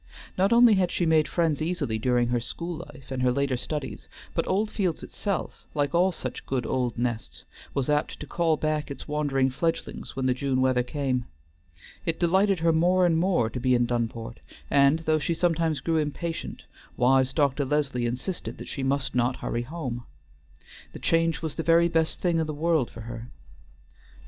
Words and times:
Not 0.35 0.51
only 0.51 0.73
had 0.73 0.89
she 0.91 1.05
made 1.05 1.27
friends 1.27 1.61
easily 1.61 1.99
during 1.99 2.29
her 2.29 2.39
school 2.39 2.83
life 2.91 3.11
and 3.11 3.21
her 3.21 3.31
later 3.31 3.55
studies, 3.55 4.07
but 4.33 4.47
Oldfields 4.47 5.03
itself, 5.03 5.67
like 5.75 5.93
all 5.93 6.11
such 6.11 6.43
good 6.47 6.65
old 6.65 6.97
nests, 6.97 7.45
was 7.75 7.87
apt 7.87 8.19
to 8.19 8.25
call 8.25 8.57
back 8.57 8.89
its 8.89 9.07
wandering 9.07 9.51
fledglings 9.51 10.15
when 10.15 10.25
the 10.25 10.33
June 10.33 10.59
weather 10.59 10.81
came. 10.81 11.25
It 12.03 12.19
delighted 12.19 12.61
her 12.61 12.73
more 12.73 13.05
and 13.05 13.15
more 13.15 13.47
to 13.51 13.59
be 13.59 13.75
in 13.75 13.85
Dunport, 13.85 14.39
and 14.71 15.01
though 15.01 15.19
she 15.19 15.35
sometimes 15.35 15.81
grew 15.81 15.97
impatient, 15.97 16.63
wise 16.97 17.31
Dr. 17.31 17.63
Leslie 17.63 18.07
insisted 18.07 18.57
that 18.57 18.67
she 18.67 18.81
must 18.81 19.13
not 19.13 19.35
hurry 19.35 19.61
home. 19.61 20.05
The 20.93 20.97
change 20.97 21.43
was 21.43 21.53
the 21.53 21.61
very 21.61 21.87
best 21.87 22.19
thing 22.21 22.39
in 22.39 22.47
the 22.47 22.55
world 22.55 22.89
for 22.89 23.01
her. 23.01 23.27
Dr. 23.29 23.31